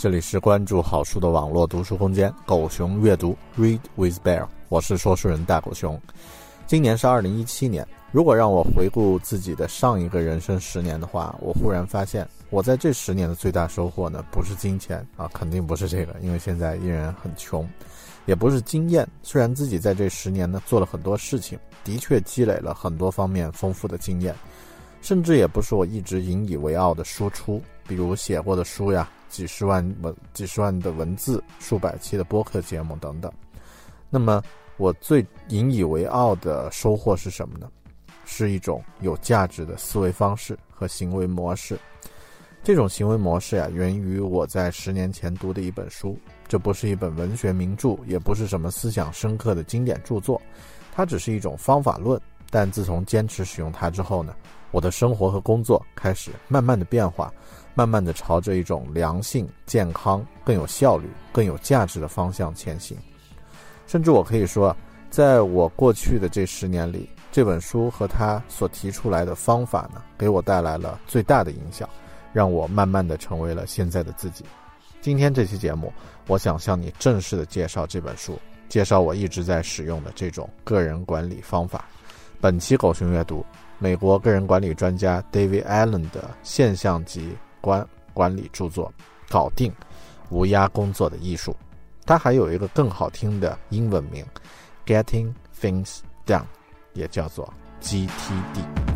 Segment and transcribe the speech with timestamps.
[0.00, 6.00] 这里是关注好书的网络读书空间，狗熊阅读 Read with Bear，我是说书人大狗熊。
[6.66, 17.68] 今年是二零一七年，如果让我回顾自己的上一个人生十年的话，我忽然发现，我在这十年的最大收获呢，不是金钱啊，肯定不是这个，因为现在依然很穷，
[18.24, 19.06] 也不是经验。
[19.22, 24.34] 虽然自己在这十年呢做了很多事情，的确积累了很多方面丰富的经验，
[25.00, 29.08] 甚至也不是我一直引以为傲的输出，比如写过的书呀。
[29.30, 33.32] 几十万文、几十万的文字、数百期的播客节目等等。
[34.10, 34.42] 那么，
[34.76, 37.70] 我最引以为傲的收获是什么呢？
[38.24, 41.78] 是一种有价值的思维方式和行为模式。
[42.64, 46.18] 这种行为模式呀，源于我在十年前读的一本书。
[46.48, 50.42] 这不是一本文学名著，也不是什么思想深刻的经典著作，
[50.92, 52.20] 它只是一种方法论。
[52.50, 54.34] 但自从坚持使用它之后呢，
[54.70, 57.32] 我的生活和工作开始慢慢的变化。
[57.72, 62.98] 慢慢的朝着一种良性、健康、更有效率、更有价值的方向前行。
[63.86, 64.76] 甚至我可以说，
[65.08, 71.88] 在我过去的这十年里，这本书和他所提出来的方法呢，给我带来了最大的影响，
[72.32, 74.44] 让我慢慢的成为了现在的自己。
[75.00, 75.92] 今天这期节目，
[76.26, 78.38] 我想向你正式的介绍这本书，
[78.68, 81.84] 介绍我一直在使用的这种个人管理方法。
[82.40, 83.44] 本期狗熊阅读，
[83.80, 87.36] 美国个人管理专家 David Allen 的现象级。
[87.62, 88.90] 管管理著作，
[89.28, 89.70] 搞定
[90.30, 91.54] 无压工作的艺术。
[92.06, 94.24] 它还有一个更好听的英文名
[94.86, 96.44] ，Getting Things Done，
[96.94, 98.89] 也叫做 GTD。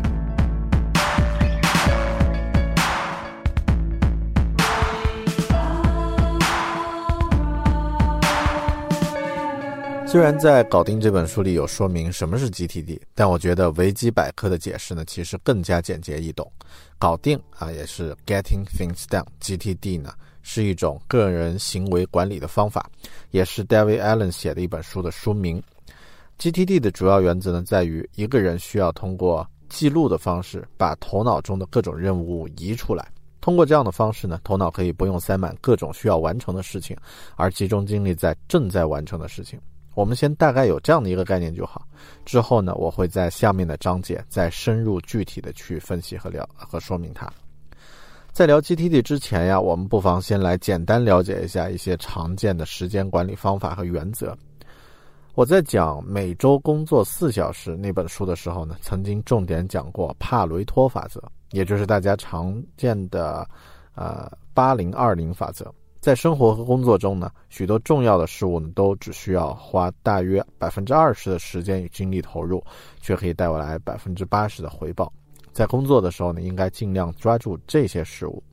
[10.15, 16.49] 虽然在《搞定》这本书里有说明什么是 GTD，但我觉得维基百科的解释呢，其实更加简洁易懂。
[16.97, 22.89] 搞定啊，也是 Getting Things Done，GTD 呢是一种个人行为管理的方法，
[23.31, 25.61] 也是 David Allen 写的一本书的书名。
[26.39, 33.05] GTD 的主要原则呢，在于一个人需要通过记录的方式，把头脑中的各种任务移出来。
[33.41, 36.95] 通过这样的方式呢，头脑可以不用塞满各种需要完成的事情，
[37.35, 39.59] 而集中精力在正在完成的事情。
[39.95, 41.87] 我们先大概有这样的一个概念就好。
[42.25, 47.27] 之后呢，我会在下面的章节再深入具体的去分析和聊和说明它。
[48.31, 54.37] 在聊 GTD 之前呀，我们不妨先来简单了解一下一些常见的时间管理方法和原则。
[55.33, 61.23] 我在讲每周工作四小时那本书的时候呢，曾经重点讲过帕雷托法则。
[61.51, 63.47] 也就是大家常见的，
[63.93, 65.73] 呃，八零二零法则，
[66.05, 72.63] 在生活和工作中呢，许多重要的事物呢，都只需要花大约百分之二十的时间与精力投入，
[73.01, 75.11] 却可以带回来百分之八十的回报。
[75.51, 78.43] 在工作的时候呢，应该尽量抓住这些事物。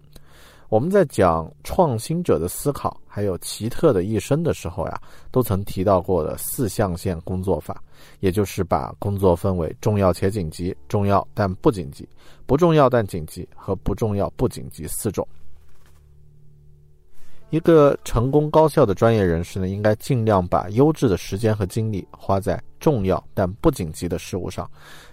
[0.71, 4.99] 我们在讲创新者的思考，还有奇特的一生的时候呀，
[5.31, 7.85] 都曾提到过的四象限工作法，
[8.21, 12.09] 也就是把工作分为重要且紧急、重要但不紧急、
[12.47, 15.29] 不重要但紧急和不重要不紧急四种。
[17.53, 24.69] 一个成功高效的专业人士呢，应该尽量把优质的时间和精力花在重要但不紧急的事物上，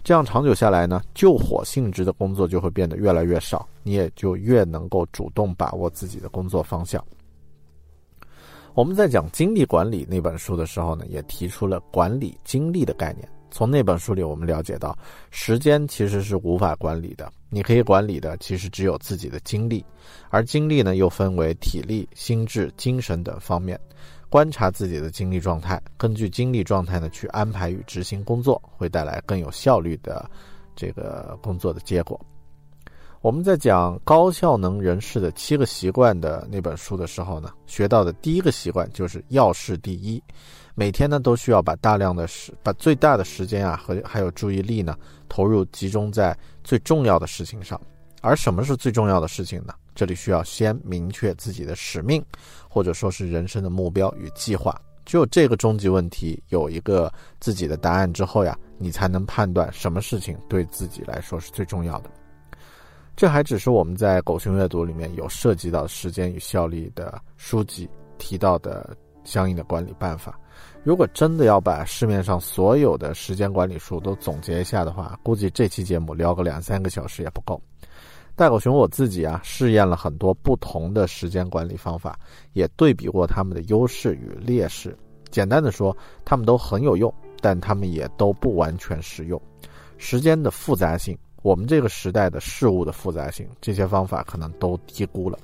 [0.05, 7.03] 这样长久下来呢，救火性质的工作就会变得越来越少，你也就越能够主动把握自己的工作方向。
[8.73, 13.27] 我们在讲精力管理那本书的时候呢，也提出了管理精力的概念。
[13.51, 14.97] 从那本书里，我们了解到，
[15.31, 17.31] 时间其实是无法管理的。
[17.49, 19.83] 你可以管理的，其实只有自己的精力，
[20.29, 23.79] 而精力呢，又分为体力、心智、精神等方面。
[24.29, 30.29] 观察自己的精力状态，根据精力状态呢，去安排与执行工作，会带来更有效率的
[30.75, 32.19] 这个工作的结果。
[33.21, 40.21] 我们在讲高效能人士的七个习惯的那本书的时候呢，学到的第一个习惯就是要事第一。
[40.79, 44.97] 每天呢，都需要把大量的时，把最大的时间啊和还有注意力呢，
[45.27, 46.33] 投入集中在
[46.63, 47.77] 最重要的事情上。
[48.21, 49.73] 而什么是最重要的事情呢？
[49.93, 52.23] 这里需要先明确自己的使命，
[52.69, 54.73] 或者说是人生的目标与计划。
[55.03, 57.11] 只有这个终极问题有一个
[57.41, 62.09] 自己的答案之后呀，你才能判断什么事情对自己来说是最重要的。
[63.17, 67.85] 这还只是我们在狗熊阅读里面有涉及到时间与效率的书籍
[68.17, 70.39] 提到的相应的管理办法。
[70.81, 77.61] 如果真的要把市面上所有的时间管理书都总结一下的话，估计这期节目聊个两三个小时也不够。
[78.33, 82.17] 大狗熊我自己啊，试验了很多不同的时间管理方法，
[82.53, 84.97] 也对比过他们的优势与劣势。
[85.29, 89.39] 简单的说，他们都很有用，但他们也都不完全实用。
[89.97, 95.37] 时间的复杂性，我们这个时代的事物的复杂性，这些方法可能都低估了。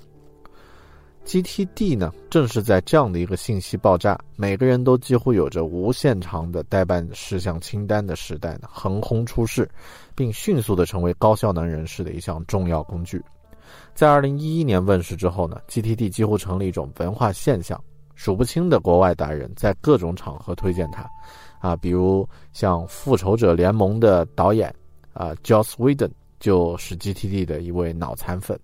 [1.26, 9.68] GTD 呢，正是在这样的一个信息爆炸，每个人都几乎有着无限长的待办事项清单的时代呢，横空出世，
[10.14, 13.20] 并迅速的成为高效能人士的一项重要工具。
[13.96, 17.84] 在2011年问世之后呢，GTD 几乎成了一种文化现象，
[18.14, 21.10] 数不清的国外达人在各种场合推荐它，
[21.60, 24.72] 啊，比如像《复仇者联盟》的导演
[25.12, 28.58] 啊，Joss Whedon 就是 GTD 的一位脑残粉。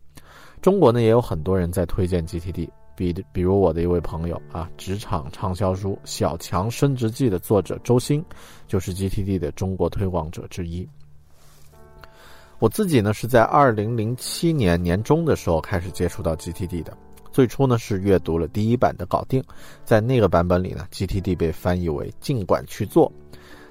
[0.61, 8.23] 中国呢也有很多人在推荐 GTD，比比如我的一位朋友啊，职场畅销书《小强升职记》的作者周鑫，
[8.67, 10.87] 就是 GTD 的中国推广者之一。
[12.59, 16.95] 我自己呢是在二零零七年年中的时候开始接触到 GTD 的，
[17.31, 19.43] 最初呢是阅读了第一版的稿定，
[19.83, 23.11] 在那个版本里呢，GTD 被翻译为“尽管去做”。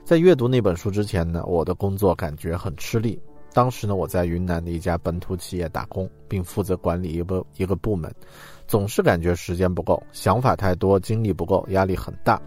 [0.04, 3.16] 在阅读那本书之前呢，我的工作感觉很吃力。
[3.52, 8.12] 当时呢，我在云南的一家本土企业打工，并负责管理一个一个部门，
[8.66, 12.40] 总是感觉时间不够，想法太多，精力不够，压力很大。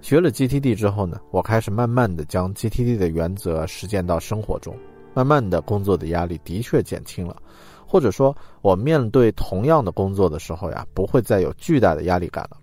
[0.00, 4.74] 学了 GTD 之后呢，我开始慢慢的将 GTD 的原则实践到生活中，
[5.12, 7.36] 慢慢的工作的压力的确减轻了，
[7.86, 12.56] 或者说，我面对同样的工作的时候呀，不会再有巨大的压力感了。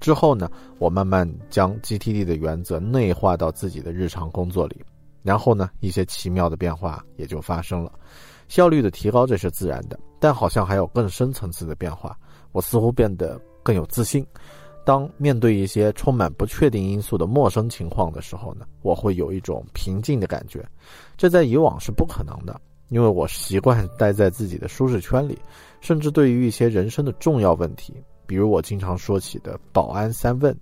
[0.00, 0.50] 之后呢，
[0.80, 4.82] 我慢慢将 GTD 的原则内化到自己的日常工作里。
[5.22, 7.92] 然后呢，一些奇妙的变化也就发生了，
[8.48, 12.16] 效率的提高这是自然的，但好像还有更深层次的变化。
[12.52, 14.26] 我似乎变得更有自信。
[14.84, 20.62] 当面对一些充满不确定因素的陌生情况的时候呢，我会有一种平静的感觉。
[21.16, 25.38] 这在以往是不可能的，因为我习惯待在自己的舒适圈里，
[25.80, 27.94] 甚至对于一些人生的重要问题，
[28.26, 30.52] 比如我经常说起的保安三问。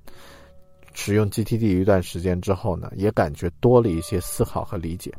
[0.92, 5.12] 使用 GTD 一段时间之后呢，也感觉多了一些思考和理解。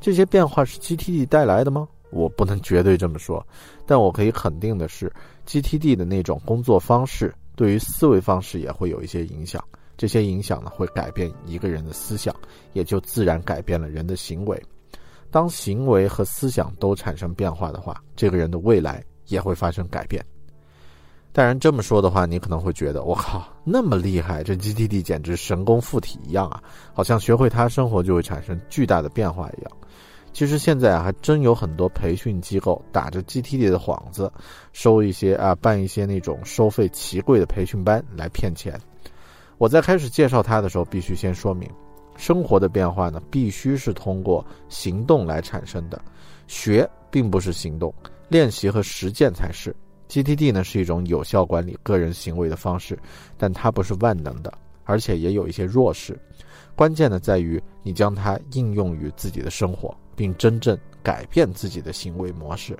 [0.00, 1.88] 这些变化是 GTD 带来的吗？
[2.10, 3.44] 我不能绝对这么说，
[3.84, 5.12] 但我可以肯定的是
[5.46, 9.62] ，GTD 的那种工作方式对于思维方式也会有一些影响。
[9.96, 12.34] 这些影响呢会改变一个人的思想，
[12.74, 14.62] 也就自然改变了人的行为。
[15.30, 20.24] 当行为和思想都产生变化的话，这个人的未来也会发生改变。
[21.36, 26.62] 当然这么说的话，你可能会觉得我靠，那么厉害，这 GTD 简直神功附体一样啊，
[26.94, 29.70] 好像学会它，生活就会产生巨大的变化一样。
[30.32, 34.32] 其实现在啊，还真有很多培训机构打着 GTD 的幌子，
[34.72, 38.74] 收一些啊，办一些那种收费奇贵的培训班来骗钱。
[39.58, 41.70] 我在开始介绍它的时候，必须先说明，
[42.16, 46.00] 生活的变化呢，必须是通过行动来产生的，
[46.46, 47.92] 学并不是行动，
[48.30, 49.76] 练习和实践才是。
[50.08, 52.98] GTD 呢是一种有效管理个人行为的方式，
[53.36, 54.52] 但它不是万能的，
[54.84, 56.18] 而且也有一些弱势。
[56.74, 59.96] 关键呢在于你将它应用于自己的生活。
[60.16, 62.74] 并真正改变自己的行为模式，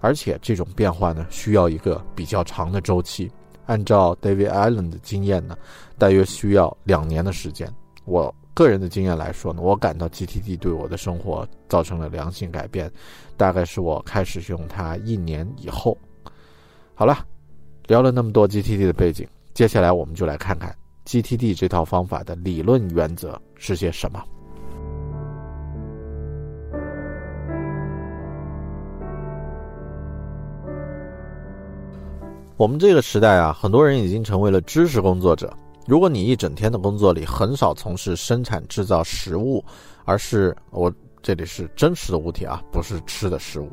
[0.00, 3.30] 而且这种变化呢，需要一个比较长的周期。
[3.66, 5.58] 按照 David Allen 的经验呢，
[5.98, 7.70] 大约需要两年的时间。
[8.06, 12.90] 我个人的经验来说呢，我感到 GTD 对我的生活造成了良性改变，
[13.36, 15.94] 大概是我开始用它一年以后。
[17.00, 17.24] 好了，
[17.86, 20.76] 聊了那么多 GTD 的背景，接下来我们就来看看
[21.06, 24.22] GTD 这套方法的理论原则是些什么。
[32.58, 35.50] 我们这个时代啊，很多人已经成为了知识工作者。
[35.86, 39.64] 如果你一整天的工作里很少从事生产制造食物，
[40.04, 40.92] 而是我
[41.22, 43.70] 这里是真实的物体啊，不是吃的食物，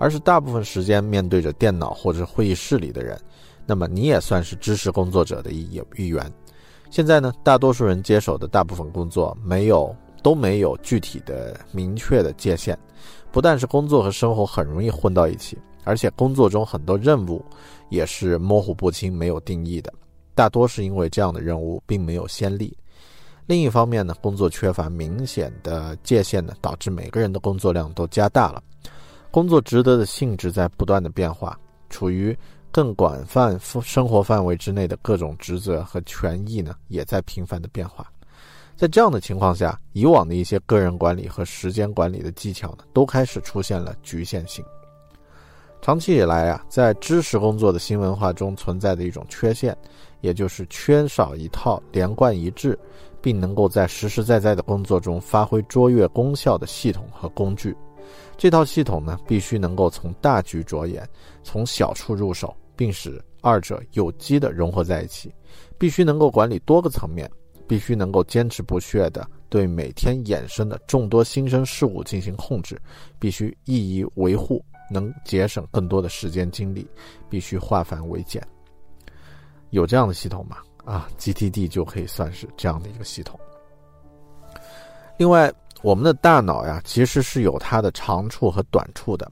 [0.00, 3.20] 而是大部分时间面对着电脑或者会议室里的人，
[3.66, 6.32] 那么你也算是知识工作者的一一员。
[6.90, 12.78] 现在呢，大多数人接手的大部分工作没有都没有具体的明确的界限，
[13.30, 15.58] 不但是工作和生活很容易混到一起。
[15.84, 17.44] 而且工作中很多任务
[17.90, 19.92] 也是模糊不清、没有定义的，
[20.34, 22.74] 大多是因为这样的任务并没有先例。
[23.46, 28.62] 另一方面呢，工作缺乏明显的界限呢，导致每个人的工作量都加大了。
[29.30, 31.56] 工作职责的性质在不断的变化，
[31.88, 32.36] 处于
[32.72, 38.10] 更广泛生活范围之内的各种职责和权益呢，也在频繁的变化。
[38.74, 44.64] 在这样的情况下，以往的一些个人管理和时间管理的技巧呢，都开始出现了局限性。
[45.80, 49.76] 长期以来啊，在知识工作的新文化中存在的一种缺陷，
[50.22, 52.78] 也就是缺少一套连贯一致，
[53.22, 57.76] 并能够在实实在在的工作中发挥卓越功效的系统和工具。
[58.36, 61.08] 这套系统呢，必须能够从大局着眼，
[61.42, 65.32] 从小处入手，并使二者有机的融合在一起。
[65.78, 67.30] 必须能够管理多个层面，
[67.66, 72.80] 必须能够坚持不懈地对每天衍生的众多新生事物进行控制，
[73.18, 74.64] 必须一一维护。
[74.92, 76.84] 能节省更多的时间精力，
[77.28, 78.44] 必须化繁为简。
[79.70, 80.56] 有这样的系统吗？
[80.84, 83.38] 啊，GTD 就可以算是这样的一个系统。
[85.16, 89.30] 另外，我们的大脑呀，其实是有它的长处和短处的。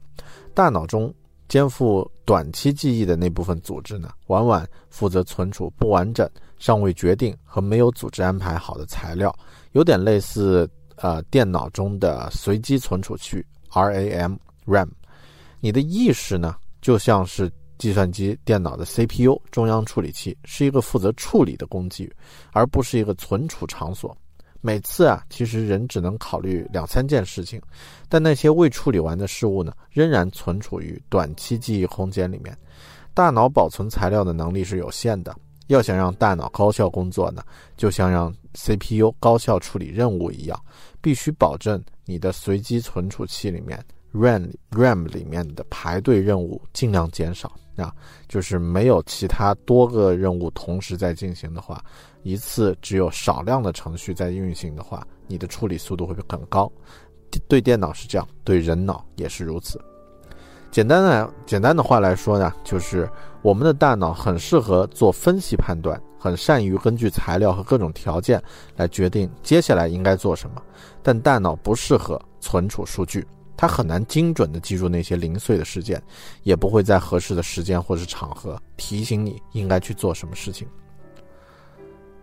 [0.53, 1.13] 大脑中
[1.47, 9.33] 肩负短期记忆的那部分组织呢，往往负责存储不完整、尚未决定和没有组织安排好的材料，
[9.73, 14.89] 有点类似呃电脑中的随机存储区 RAM RAM。
[15.59, 22.13] 你的意识呢，就像是计算机电脑的 CPU 中央处理器，是一个负责处理的工具，
[22.53, 24.15] 而不是一个存储场所。
[24.61, 27.61] 每次啊，其实人只能考虑两三件事情，
[28.09, 32.57] 但那些未处理完的事物呢，仍然存储于短期记忆空间里面。
[33.13, 35.35] 大脑保存材料的能力是有限的，
[35.67, 37.41] 要想让大脑高效工作呢，
[37.77, 40.61] 就像让 CPU 高效处理任务一样，
[41.01, 43.83] 必须保证你的随机存储器里面。
[44.13, 47.93] RAM RAM 里面的排队任务尽量减少啊，
[48.27, 51.83] 就是没有其他多个任务同时在进行的话，
[52.23, 56.71] 一次只有少量的程序在运行的话，你的处理速度会很高。
[57.47, 59.79] 对电脑是这样，对人脑也是如此。
[60.71, 63.09] 简单的简单的话来说呢，就是
[63.41, 68.41] 我们的大脑很适合做分析判断，很善于根据材料和各种条件
[68.75, 70.61] 来决定接下来应该做什么，
[71.01, 73.25] 但大脑不适合存储数据。
[73.59, 76.01] 他很难精准地记住那些零碎的事件，
[76.43, 80.65] 也不会在合适的时间或是场合提醒你应该去做什么事情。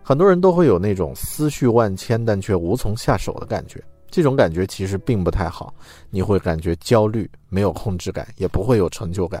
[0.01, 3.79] 很多人都会有那种思绪万千但却无从下手的感觉，
[4.09, 5.71] 这种感觉其实并不太好。
[6.09, 9.39] 你会感觉焦虑，没有控制感，也不会有成就感，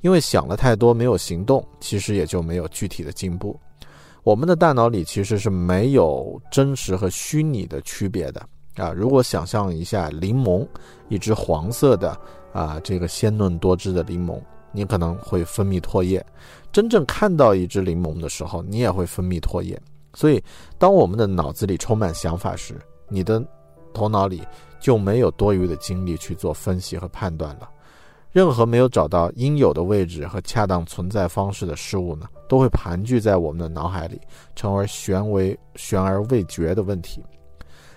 [0.00, 3.60] 因为想了太多没有行动，其实也就没有具体的进步。
[4.22, 8.48] 我们的大脑里其实是没有真实和虚拟的区别的。
[8.76, 10.66] 啊，如果想象一下柠檬，
[11.08, 12.18] 一只黄色的
[12.52, 14.40] 啊，这个鲜嫩多汁的柠檬，
[14.72, 16.24] 你可能会分泌唾液。
[16.72, 19.80] 真正看到一只柠檬的时候，你也会分泌唾液。
[20.12, 20.42] 所以，
[20.78, 22.74] 当我们的脑子里充满想法时，
[23.08, 23.42] 你的
[23.92, 24.42] 头脑里
[24.80, 27.68] 就没有多余的精力去做分析和判断了。
[28.32, 34.20] 任何没有找到应有的位置和恰当存在方式的事物呢，都会盘踞在我们的脑海里，
[34.56, 37.22] 成为悬为悬而未决的问题。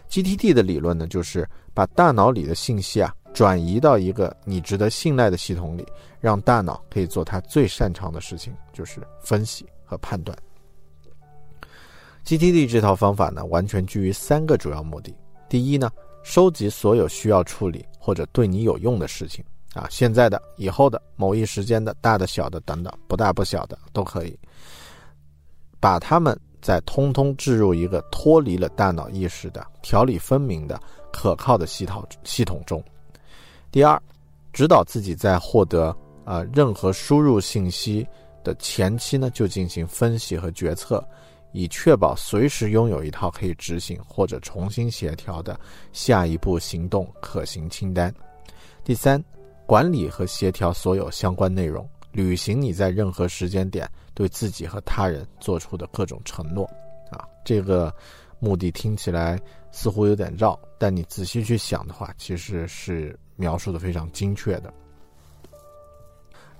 [0.09, 5.85] GTD 的理论呢，就是把大脑里的信息啊转移到一个你值得信赖的系统里，
[6.19, 10.37] 让大脑可以做它最擅长的事情，就是分析和判断。
[12.25, 15.15] GTD 这套方法呢，完全基于三个主要目的：
[15.47, 15.89] 第一呢，
[16.23, 19.43] 收集所有需要处理或者对你有用的事情。
[19.73, 24.39] 啊，现在的、以后的、某一时间的、大的、小的等等，不大不小的都可以，
[25.79, 26.35] 把它们
[26.67, 30.77] 再通通置入一个脱离了大脑意识的、条理分明的、
[31.13, 32.83] 可靠的系统系统中。
[33.71, 33.97] 第二，
[34.51, 35.95] 指导自己在获得
[36.25, 38.05] 啊任何输入信息
[38.43, 41.01] 的前期呢，就进行分析和决策，
[41.53, 45.57] 以确保随时拥有一套可以执行或者重新协调的
[45.93, 48.13] 下一步行动可行清单。
[48.83, 49.23] 第三。
[49.65, 53.85] 管理和协调所有相关内容，履行你在任何时间点
[54.17, 56.65] 对自己和他人做出的各种承诺。
[57.11, 57.93] 啊，这个
[58.39, 59.39] 目的听起来
[59.71, 64.73] 似乎有点绕，但你仔细去想的话，其实是描述的非常精确的。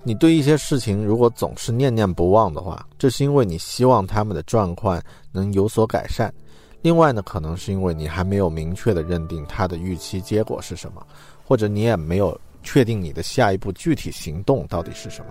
[0.04, 6.32] 你对一些事情如果总是念念不忘的话，这是因为你希望他们的状况能有所改善。
[6.80, 11.04] 另外呢，可能是因为你还没有明确的认定他的预期结果是什么，
[11.44, 12.40] 或者你也没有。
[12.60, 15.30] 确定你的下一步具体行动到底是什么，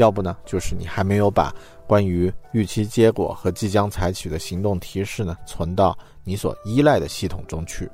[0.00, 1.54] 要不呢，就是你还没有把
[1.86, 7.88] 关于预期结果和即将采取的行动提示呢存到你所依赖的系统中去。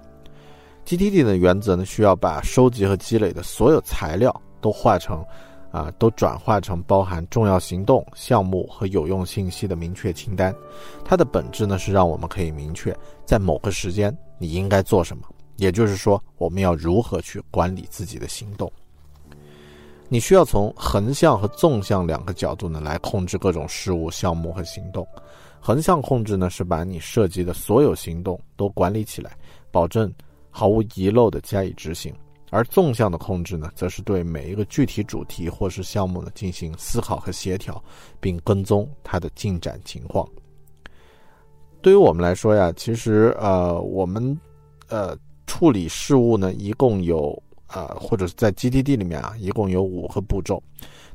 [0.84, 5.24] GTD 的原则呢，需要把收集和积累的所有材料都化成，
[5.72, 10.54] 啊，都转化成包含重要行动、项目和有用信息的明确清单。
[11.04, 15.24] 它的本质呢，是让我们可以明确在某个时间你应该做什么。
[15.56, 18.70] 也就是说，我们要如何去管理自己的行动？
[20.08, 25.06] 你需要从横向和纵向两个角度呢来控制各种事务、项目和行动。
[25.60, 29.36] 横向控制呢是把你涉及的所有行动都管理起来，
[29.70, 30.12] 保证
[30.50, 32.12] 毫无遗漏的加以执行；
[32.50, 37.82] 而纵向的控制呢，则是对每一个具体主题或是项目呢进行思考和协调，
[38.20, 40.28] 并跟踪它的进展情况。
[41.82, 44.38] 对于我们来说呀，其实呃，我们
[44.88, 45.16] 呃。
[45.48, 50.62] 处理事务呢，一共有啊，或者是在 GTD 里面啊，一共有五个步骤。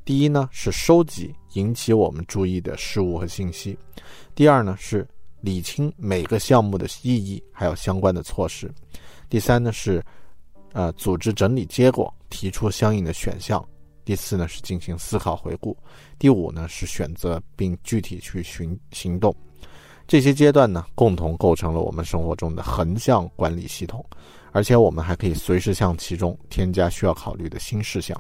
[0.04, 3.76] 第一呢是收集引起我们注意的事物和信息；
[4.34, 5.08] 第二呢是
[5.40, 8.68] 理清每个项目的意义，还有相关的措施；
[9.30, 10.04] 第三呢是
[10.74, 13.60] 呃组织整理结果，提出相应的选项；
[14.04, 15.76] 第四呢是进行思考回顾；
[16.18, 19.34] 第五呢是选择并具体去行行动。
[20.08, 24.04] 这些阶段呢，共同构成了我们生活中的横向管理系统，
[24.52, 28.20] 而且我们还可以随时向其中添加需要考虑的新事项。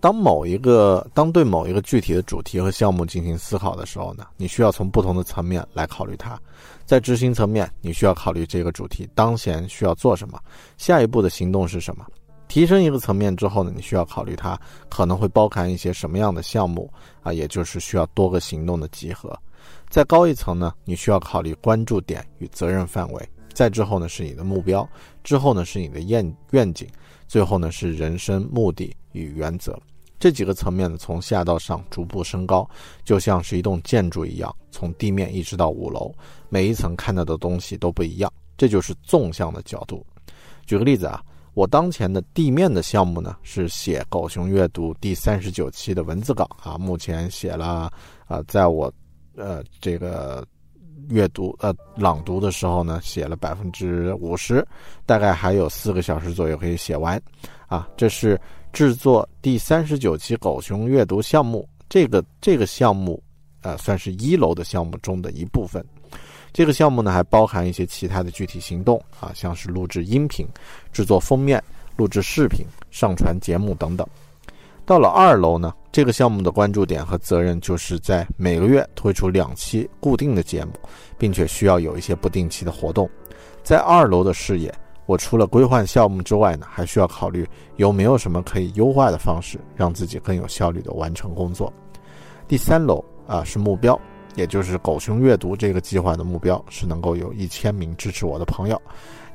[0.00, 6.40] 当某一个当对某一个具体的主题和项目进行思考的时候呢，你需要从不同的层面来考虑它。
[6.86, 10.40] 在执行层面，你需要考虑这个主题当前需要做什么，
[10.78, 12.06] 下一步的行动是什么。
[12.48, 16.90] 提升一个层面之后呢，你需要考虑它可能会包含一些什么样的项目
[17.22, 19.38] 啊，也就是需要多个行动的集合。
[19.90, 23.20] 再高一层呢，你需要考虑关注点与责任范围；
[23.52, 24.82] 再之后呢，是你的目标；
[25.22, 26.86] 之后呢，是你的愿愿景；
[27.28, 29.78] 最后呢，是人生目的与原则。
[30.18, 32.68] 这几个层面呢，从下到上逐步升高，
[33.04, 36.12] 就像是一栋建筑一样，从地面一直到五楼，
[36.48, 38.32] 每一层看到的东西都不一样。
[38.56, 40.04] 这就是纵向的角度。
[40.66, 41.22] 举个例子啊，
[41.54, 47.90] 我当前的地面的项目呢，是写《狗熊阅读》第三十九期的文字稿啊，目前写了
[48.26, 48.92] 啊，在我。
[49.36, 50.44] 呃，这个
[51.08, 54.66] 阅读呃朗读的时候呢，写了百分之五十，
[55.06, 57.20] 大概还有四个小时左右可以写完。
[57.66, 58.40] 啊，这是
[58.72, 63.22] 制作第三十九期狗熊阅读项目，这个这个项目，
[63.62, 65.84] 呃，算是一楼的项目中的一部分。
[66.52, 70.44] 这个项目呢，还包含一些其他的具体行动啊，像是录制音频、
[70.92, 71.62] 制作封面、
[71.96, 74.04] 录制视频、上传节目等等。
[74.84, 80.72] 到了二楼呢，这个项目的关注点和责任就是在每个月推出两期固定的节目，
[81.16, 83.08] 并且需要有一些不定期的活动。
[83.62, 84.74] 在二楼的视野，
[85.06, 91.72] 我除了规划项目之外呢，还需要考虑有没有什么可以优化的方式，让自己更有效率的完成工作。
[92.48, 93.98] 第三楼啊是目标，
[94.34, 98.80] 也就是狗熊阅读这个计划的目标是能够有一千名支持我的朋友。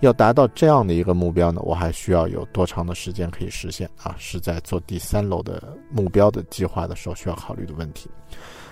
[0.06, 4.16] 要达到这样的一个目标呢，我还需要有多长的时间可以实现啊？
[4.18, 8.10] 是在做第三楼的目标的计划的时候需要考虑的问题。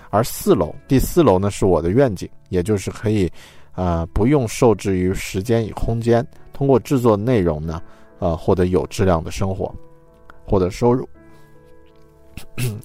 [0.09, 3.31] 而四楼，第四楼呢是我的愿景，也就是可以，
[3.73, 7.81] 呃，不用受制于时间与空间，通过制作内容呢，
[8.19, 9.73] 呃，获得有质量的生活，
[10.45, 11.07] 获得收入。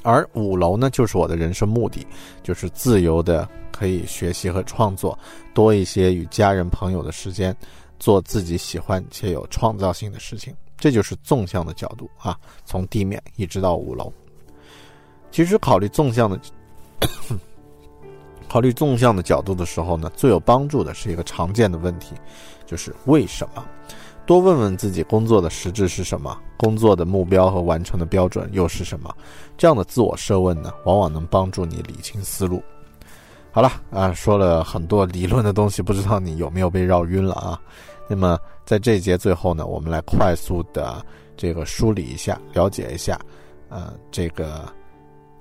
[0.02, 2.06] 而五楼呢，就是我的人生目的，
[2.42, 5.18] 就是自由的可以学习和创作，
[5.52, 7.54] 多一些与家人朋友的时间，
[7.98, 10.54] 做自己喜欢且有创造性的事情。
[10.76, 14.12] 这就是纵向的角度啊，从地面一直到五楼。
[15.30, 16.38] 其实考虑纵向的。
[18.48, 22.14] 考虑纵向的角度的时候呢，最有帮助的是一个常见的问题，
[22.64, 23.62] 就是为什么？
[24.24, 29.14] 多问问自己工作的实质是什么，工作的目标和完成的标准又是什么？
[29.58, 32.62] 这样的自我设问呢，往往能帮助你理清思路。
[33.50, 37.60] 好了啊，说了很多理论的东西，不知道你有没有被绕晕了啊？
[38.08, 41.04] 那么在这一节最后呢，我们来快速的
[41.36, 43.20] 这个梳理一下，了解一下，
[43.68, 44.66] 呃，这个。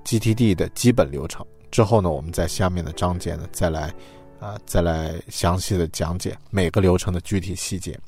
[0.09, 3.93] GTD 的基本流程之后呢，我们在下面的章节呢，再来，
[4.39, 7.99] 啊，再来详细的讲解每个流程的具体细节。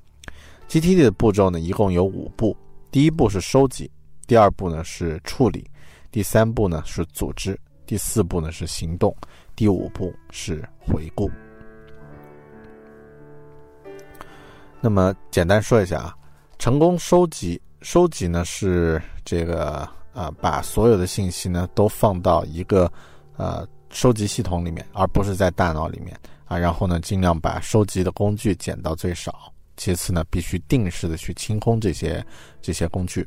[0.69, 2.55] GTD 的步骤呢，一共有五步。
[2.89, 3.91] 第一步是收集，
[4.25, 5.69] 第二步呢是处理，
[6.09, 9.13] 第三步呢是组织，第四步呢是行动，
[9.53, 11.29] 第五步是回顾。
[14.81, 16.15] 那么简单说一下啊，
[16.57, 19.87] 成功收集，收集呢是这个。
[20.11, 22.91] 啊，把所有的信息呢都放到一个
[23.37, 26.57] 呃收集系统里面，而不是在大脑里面啊。
[26.57, 29.53] 然后呢，尽量把收集的工具减到最少。
[29.77, 32.25] 其次呢，必须定时的去清空这些
[32.59, 33.25] 这些工具。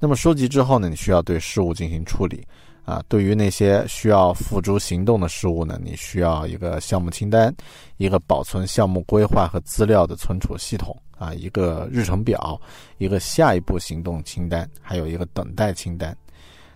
[0.00, 2.44] 那么收集之后呢，你需要对事物进行处理
[2.86, 3.04] 啊。
[3.06, 7.54] 对于那些需要付诸行动的事物呢，你需要一个项目清单，
[7.98, 10.96] 一个保存项目规划和资料的存储系统。
[11.18, 12.60] 啊，一个日程表，
[12.98, 16.14] 一个下一步行动清单，还有一个等待清单。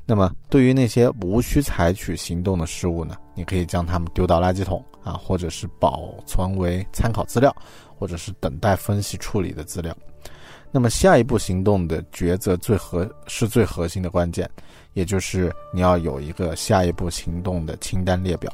[0.07, 7.55] 那么，对于那些无需采取行动的事物呢，你可以将它们丢到垃圾桶啊，或者是保存为参考资料，
[7.99, 9.94] 或者是等待分析处理的资料。
[10.73, 14.51] 那么，下一步行动的抉择最核是最核心的关键，
[14.92, 18.53] 也就是你要有一个下一步行动的清单列表。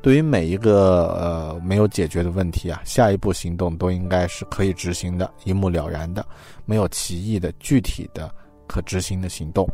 [0.00, 6.24] 对于每一个呃没有解决的问题啊，下一步行动都应该是可以执行的、一目了然的、
[6.64, 8.32] 没有歧义的、具体的、
[8.68, 9.68] 可执行的行动。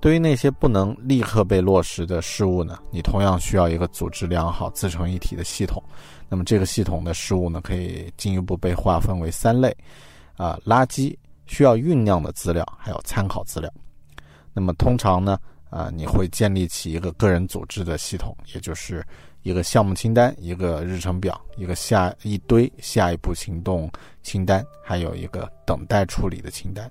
[0.00, 5.82] 对于那些不能立刻被落实的事物呢，你同样需要一个组织良好、自成一体的系统。
[6.28, 9.74] 那么这个系统的事物呢，可以进一步被划分为三类：
[10.36, 13.72] 啊，垃圾、需要酝酿的资料，还有参考资料。
[14.54, 15.38] 那么通常呢？
[15.68, 19.04] 啊，你会建立起一个个人组织的系统，也就是
[19.42, 23.90] 一个项目清单、一个日程表、一个下一堆下一步行动
[24.22, 26.88] 清单，还有一个等待处理的清单。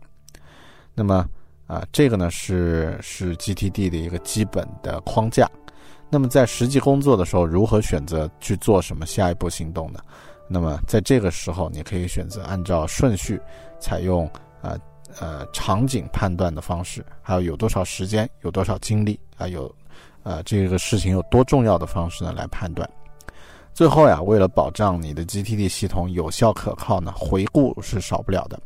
[0.93, 1.26] 那么，
[1.65, 5.49] 啊，这个呢是是 GTD 的一个基本的框架。
[6.10, 10.02] 那么在实际工作的时候，如何选择去做什么下一步行动呢？
[10.49, 13.39] 那么在这个时候，你可以选择按照顺序
[13.80, 14.30] 采用
[14.62, 14.78] 啊。
[15.19, 19.73] 呃场景判断的方式，还有有多少时间，有多少精力啊，有，
[20.23, 22.89] 呃，这个事情有多重要的方式呢来判断。
[23.73, 28.60] 最后呀，为了保障你的 GTD 系统有效可靠呢，回顾是少不了的。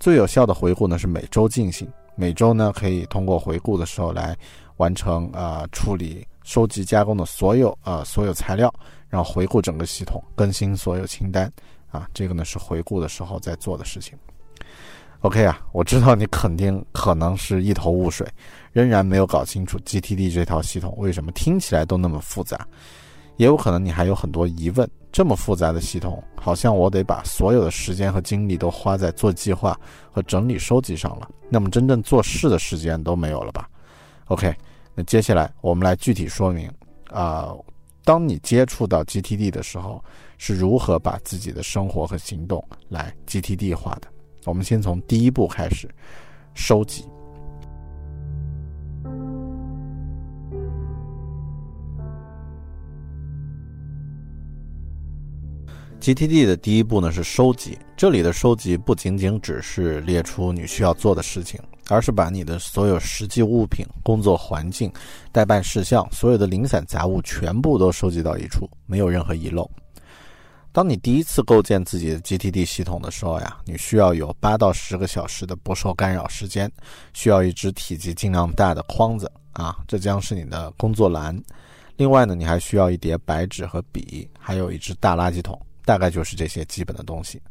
[0.00, 4.36] 最有效的回顾呢是每周进行，每周呢可以通过回顾的时候来
[4.78, 8.72] 完成啊处理、收集、加工的所有啊所有材料，
[9.08, 11.52] 然后回顾整个系统，更新所有清单
[11.92, 14.18] 啊，这个呢是回顾的时候在做的事情。
[15.22, 18.26] OK 啊，我知道你肯定可能是一头雾水，
[18.72, 22.66] 仍然没有搞清楚 GTD 这套系统为什么听起来都那么复杂，
[23.36, 24.88] 也有可能你还有很多疑问。
[25.10, 29.76] 这么复杂的系统，好像我得把所有的时间和精力都花在做计划
[30.12, 33.68] 和整理收集上了，那么真正做事的时间都没有了吧
[34.26, 34.54] ？OK，
[34.94, 36.70] 那接下来我们来具体说明
[37.10, 37.52] 啊，
[38.04, 40.04] 当你接触到 GTD 的时候，
[40.36, 44.08] 是如何把自己的生活和行动来 GTD 化的。
[44.48, 45.88] 我们先从第一步开始，
[46.54, 47.04] 收集。
[56.00, 64.90] GTD 的第一步呢是收集，这里的收集不仅仅只是列出你需要做的事情，而是把你的所有实际物品、工作环境、
[65.32, 69.68] 代办事项、所有的零散杂物全部都收集到一处，没有任何遗漏。
[70.78, 76.70] 当你第一次构建自己的 GTD 系统的时候呀，你需要有八到十个小时的不受干扰时间，
[77.12, 81.36] 需要一只体积尽量大的筐子啊，这将是你的工作篮。
[81.96, 87.42] 另外呢，你还需要一叠白纸和笔，还有一只大垃圾桶，大概就是这些基本的东西。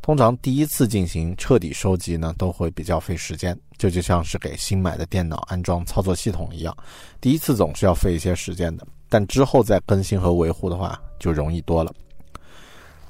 [0.00, 6.74] 通常第一次进行彻底收集呢，都会比较费时间，这就像是给新买的电脑安装操作系统一样，
[7.20, 8.86] 第一次总是要费一些时间的。
[9.10, 11.92] 但之后再更新和维护的话就容易多了。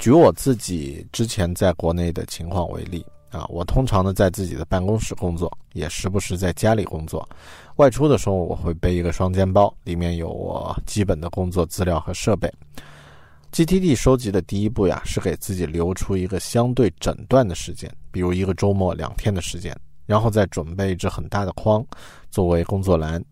[0.01, 7.29] 举我自己之前在国内的情况为例啊，我通常呢在自己的办公室工作，也时不时在家里工作。
[7.77, 12.51] 外出的时候我会背一个双肩包，里面有我基本的工作资料和设备。
[13.53, 21.85] GTD 收集的第一步呀，是给自己留出一个相对整段的时间，比如一个周末两天的时间，然后再准备一只很大的框
[22.31, 23.23] 作为工作栏。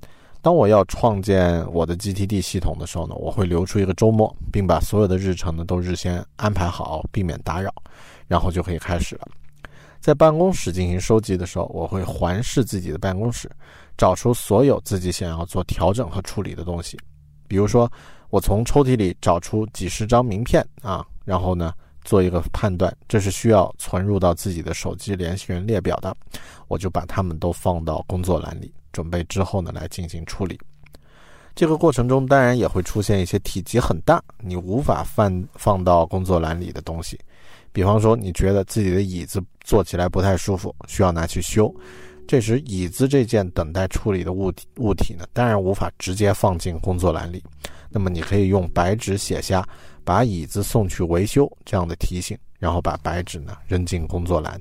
[0.40, 7.72] 当我要创建我的 GTD 系统的时候呢，我会留出一个周末，并把所有的日程呢都日先安排好，避免打扰，
[8.26, 9.28] 然后就可以开始了。
[10.00, 13.50] 在办公室进行收集的时候，我会环视自己的办公室，
[13.96, 16.96] 找出所有自己想要做调整和处理的东西。
[17.48, 17.90] 比如说，
[18.30, 21.74] 我从抽屉里找出几十张名片啊，然后呢
[22.04, 26.16] 做一个判断，这是需要存入到自己的手机联系人列表的，
[26.68, 28.72] 我就把它们都放到工作栏里。
[28.98, 30.58] 准备之后呢，来进行处理。
[31.54, 37.16] 这个过程中，当然也会出现一些体积很大、你无法放放到工作栏里的东西。
[37.72, 41.72] 比方说，你觉得自己的椅子坐起来不太舒服，需要拿去修。
[42.26, 47.40] 这时，椅子这件等待处理的物体物体呢，当然无法直接放进工作栏里。
[47.88, 49.64] 那么，你可以用白纸写下
[50.02, 54.60] “把椅子送去维修”这样的提醒，然后把白纸呢扔进工作栏。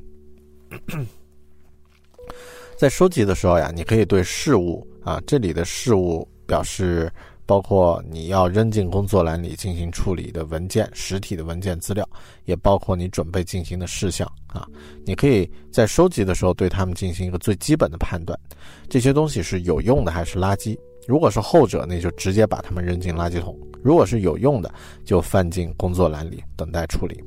[2.78, 7.12] 在收集的时候呀，你可以对事物啊，这里的事物表示
[7.44, 12.08] 包括你要扔进工作栏里进行处理的文件、实体的文件资料，
[12.46, 14.68] 也包括你准备进行的事项啊。
[15.04, 18.40] 你可以在收集的时候对他们进行一个最基本的判断，
[18.88, 20.78] 这些东西是有用的还是垃圾。
[21.08, 24.72] 如果是后者，那就直接把它们扔进垃圾桶；如果是有用的，
[25.04, 27.24] 就放进工作栏里等待处理。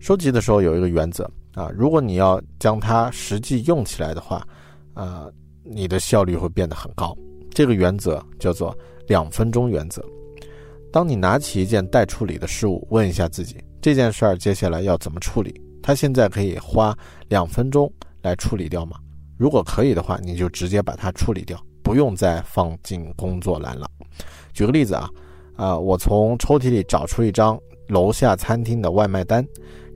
[0.00, 1.30] 收集的时候有一个原则。
[1.54, 4.46] 啊，如果你要将它实际用起来的话，
[4.94, 5.32] 呃，
[5.64, 7.16] 你的效率会变得很高。
[7.50, 8.76] 这个原则叫做
[9.08, 10.04] 两分钟原则。
[10.92, 15.60] 当你拿起一件待处理的事物，问一下自己这件事儿接下来要怎么处理？
[15.82, 16.96] 它现在可以花
[17.28, 18.96] 两分钟来处理掉吗？
[19.36, 23.88] 如果可以的话，你就直接把它处理掉，不用再放进工作栏了。
[24.52, 25.08] 举个例子啊，
[25.56, 27.58] 啊，我从抽屉里找出一张
[27.88, 29.44] 楼下餐厅的外卖单。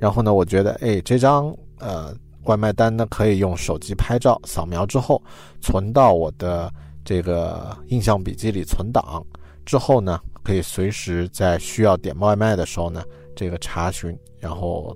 [0.04, 5.22] 然后呢，我觉得，哎，这张呃外卖单呢，可以用手机拍照扫描之后，
[5.62, 6.70] 存到我的
[7.06, 9.24] 这个印象笔记里存档。
[9.64, 13.02] 之后呢，可以随时在需要点外卖的时候呢，
[13.34, 14.94] 这个查询，然后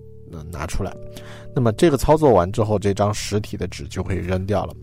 [0.52, 0.94] 拿出来。
[1.54, 4.74] 那么这个操作完之后，这张实体的纸就可以扔掉了。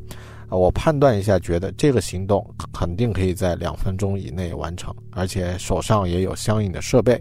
[0.49, 7.13] 啊，我判断一下，觉得这个行动肯定可以在两分钟以内完成，而且手上也有相应的设备，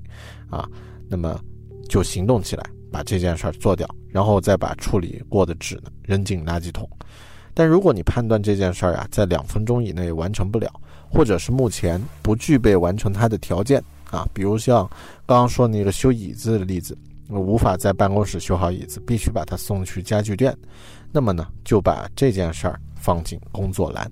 [0.48, 0.66] 啊，
[1.06, 1.38] 那么
[1.86, 2.64] 就行动起来。
[2.94, 6.88] 把这件事儿做掉，然后再把处理过的纸呢扔进垃圾桶。
[7.52, 10.70] 但如果你判断这件事儿呀在两分钟以内完成不了，
[11.10, 14.88] 或者是目前不具备完成它的条件啊，比如像
[15.26, 16.96] 刚刚说那个修椅子的例子，
[17.28, 20.56] 无法在办公室修好椅子，必须把它送去家具店，
[21.10, 24.08] 那么呢就把这件事儿放进工作栏。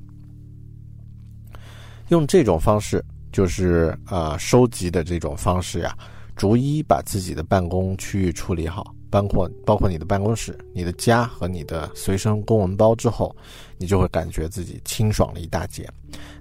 [2.09, 5.97] 用这种方式，就是呃收集的这种方式呀。
[6.37, 13.35] 逐一把自己的办公区域处理好，包括包括你的办公室、你的家和你的随身公文包之后，
[13.79, 15.89] 你就会感觉自己清爽了一大截。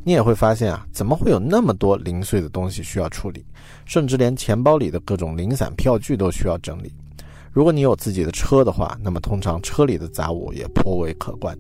[0.04, 3.46] 你也会发现啊，怎么会有那么多零碎的东西需要处理，
[3.86, 6.94] 甚至连钱包里的各种零散票据都需要整理。
[7.52, 11.58] 如果你有自己的车的话，那么通常车里的杂物也颇为可观。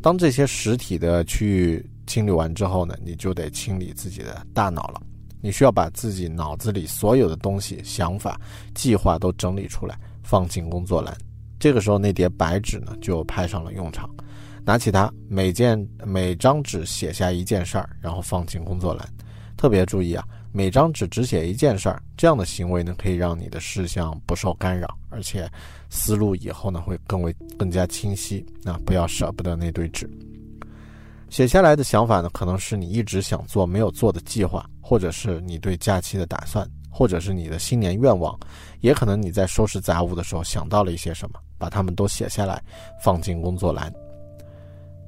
[0.00, 5.02] 当这些实体的区域清理完之后呢，你就得清理自己的大脑了。
[5.40, 8.40] 你需要把自己脑子里所有的东西、想法、
[8.74, 11.16] 计划都整理出来，放进工作栏。
[11.58, 14.08] 这个时候，那叠白纸呢就派上了用场。
[14.64, 19.08] 拿起它，每件每张纸写下一件事儿，然后放进工作栏。
[19.56, 25.50] 特别注意啊，每张纸只写一件事儿，这样的行为呢可以让你的事项不受干扰，而且
[25.90, 28.44] 思路以后呢会更为更加清晰。
[28.64, 30.08] 啊，不要舍不得那堆纸。
[31.30, 38.38] 写下来的想法呢，可能是你一直想做没有做的计划，或者是你对假期的打算，或者是你的新年愿望，
[38.80, 42.62] 也可能你在收拾杂物的时候想到了一些什么，把它们都写下来，
[43.02, 43.92] 放进工作栏。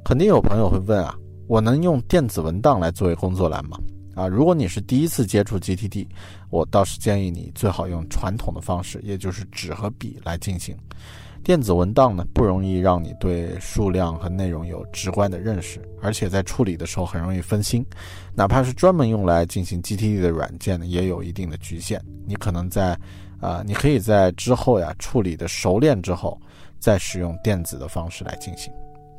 [0.04, 3.78] 肯定有朋友会问啊，我能用电子文档来作为工作栏吗？
[4.14, 6.06] 啊，如果你是第一次接触 GTD，
[6.50, 10.76] 我倒是建议你最好用传统的方式，也就是纸和笔来进行。
[11.42, 17.84] 电子文档呢不容易让你对数量和内容有直观的认识，而且在处理的时候很容易分心。
[18.34, 22.00] 哪怕是专门用来进行 GTD 的软件呢，也有一定的局限。
[22.26, 22.98] 你可能在，
[23.40, 26.40] 啊，你可以在之后呀处理的熟练之后，
[26.78, 28.72] 再使用电子的方式来进行。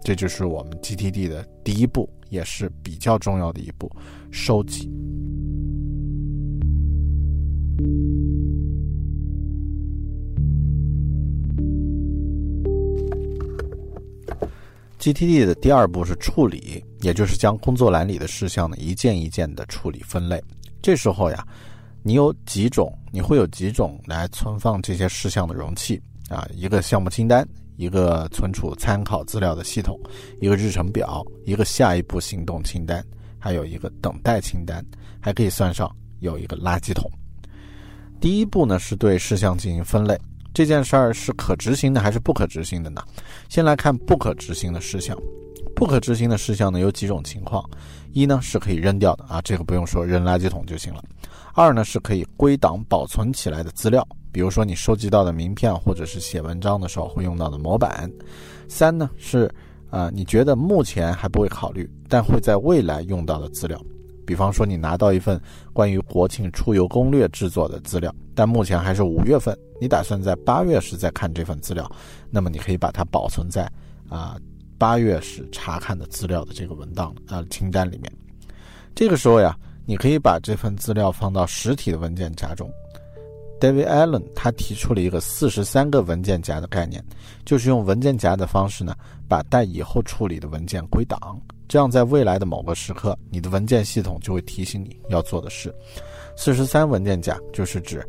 [0.03, 3.91] 这就是我们 GTD 的第一步，也是比较重要的一步——
[4.31, 4.89] 收集。
[15.01, 20.39] GTD 的第二步是处理，也就是将工作栏里的事项呢一件一件的处理分类。
[20.79, 21.43] 这时候呀，
[22.03, 26.47] 你有几种，你会有几种来存放这些事项的容器啊？
[26.53, 27.43] 一个项目清单，
[27.77, 29.99] 一个存储参考资料的系统，
[30.39, 33.03] 一个日程表，一个下一步行动清单，
[33.39, 34.85] 还有一个等待清单，
[35.19, 37.09] 还可以算上有一个垃圾桶。
[38.19, 40.15] 第一步呢是对事项进行分类。
[40.53, 43.01] 这件事儿是可执行的还是不可执行的呢？
[43.49, 45.17] 先来看不可执行的事项。
[45.73, 47.67] 不可执行的事项呢有几种情况：
[48.11, 51.01] 一呢是可以扔掉的啊，这个不用说，扔垃圾桶就行了；
[51.53, 58.07] 二呢是可以归档保存起来的资料，比如说你收集到的名片或者是写文章的时候会用到的模板；
[58.67, 59.49] 三呢是
[59.89, 63.81] 啊你觉得目前还不会考虑，但会在未来用到的资料。
[64.31, 65.37] 比方说，你拿到一份
[65.73, 71.85] 关于国庆出游攻略制作的资料，但目前还是五月份，你打算在八月时再看这份资料，
[72.29, 73.69] 那么你可以把它保存在
[74.07, 74.39] 啊
[74.77, 78.09] 八月时查看的资料的这个文档啊清单里面。
[78.95, 79.53] 这个时候呀，
[79.85, 82.71] 你可以把这份资料放到实体的文件夹中。
[83.59, 87.03] David Allen 他提出了一个四十三个文件夹的概念，
[87.43, 88.95] 就是用文件夹的方式呢，
[89.27, 91.19] 把待以后处理的文件归档。
[91.71, 95.73] 这样，在未来的某个时刻，你的文件系统就会提醒你要做的事。
[96.35, 98.05] 四十三文件夹就是指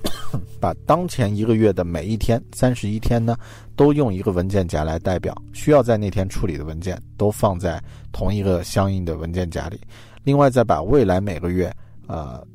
[0.60, 3.34] 把当前一个月的每一天三十一天呢，
[3.74, 7.82] 都用一个文件夹来代表，需要在那天处理的文件都放在
[8.12, 9.80] 同一个相应的文件夹里。
[10.22, 11.74] 另外，再把未来每个月，
[12.06, 12.46] 呃，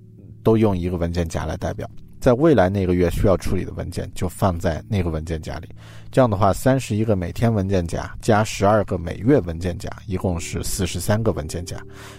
[0.43, 1.89] 都用一个文件夹来代表。
[2.25, 5.69] 在未来那个月需要处理的文件就放在那个文件夹里，
[6.11, 11.77] 这样的话，三十一个每天文件夹加十二个每月文件夹，一共是四十三个文件夹，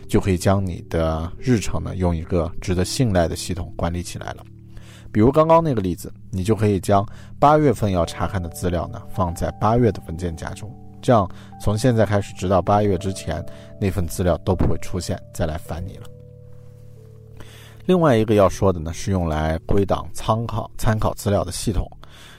[0.09, 4.45] 就可以将你的日程呢用一个值得信赖的系统管理起来了。
[5.11, 7.05] 比如刚刚那个例子，你就可以将
[7.41, 11.29] 八月份要查看的资料呢放在八月的文件夹中，这样
[11.61, 13.45] 从现在开始直到八月之前，
[13.81, 16.07] 那份资料都不会出现再来烦你了。
[17.87, 21.89] 另外一个要说的呢，是用来归档参考参考资料的系统。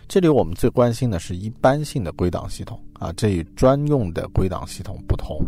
[0.05, 5.39] 这里我们最关心的是一般性的归档系统啊，这与专用的归档系统不同。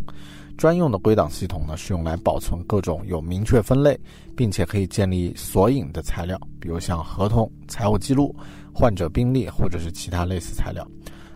[0.58, 4.00] 专用的归档系统呢，是用来保存各种有明确分类，
[4.38, 8.34] 并且可以建立索引的材料，比如像合同、财务记录、
[8.74, 10.86] 患者病历或者是其他类似材料。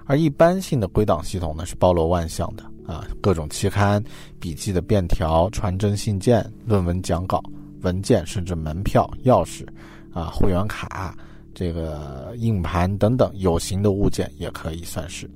[0.06, 4.02] 而一般性的归档系统呢，是包罗万象的啊，各种期刊、
[4.40, 7.44] 笔记的便条、传真信件、论文讲稿。
[7.84, 9.66] 文件甚至门票、钥匙，
[10.12, 11.16] 啊，会员卡，
[11.54, 15.30] 这个硬盘等等有形的物件也可以算是，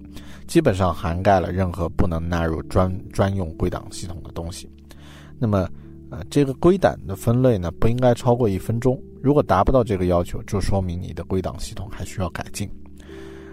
[0.47, 4.69] 基本上涵盖了任何不能纳入专专用归档系统的东西。
[5.38, 5.69] 那么，
[6.10, 8.99] 呃，这个归档的分类呢，不应该超过一分钟。
[9.21, 12.69] 如果达不到这个要求，就说明你的归档系统还需要改进。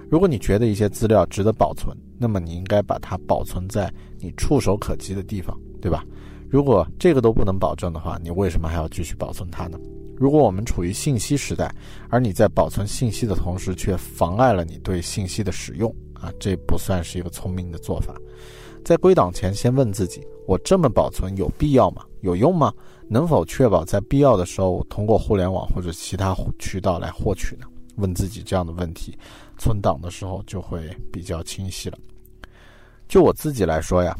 [0.09, 6.04] 如果你觉得一些资料值得保存，那么你应该把它保存在你触手可及的地方，对吧？
[6.55, 9.77] 如果这个都不能保证的话，你为什么还要继续保存它呢？
[10.17, 11.75] 如果我们处于信息时代，
[12.09, 18.14] 而你在保存信息的同时却妨碍了你对信息的使用啊，这不算是一个聪明的做法。
[18.85, 22.05] 在归档前，先问自己：我这么保存有必要吗？
[22.21, 22.73] 有用吗？
[23.09, 27.67] 能否确保在必要的时候通过互联网或者其他渠道来获取呢？
[27.97, 29.19] 问自己这样的问题，
[29.59, 31.99] 存档的时候就会比较清晰了。
[33.09, 34.17] 就我自己来说呀，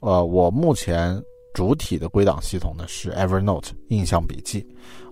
[0.00, 1.18] 呃，我目前。
[1.54, 4.66] 主体的归档系统呢是 Evernote 印象笔记。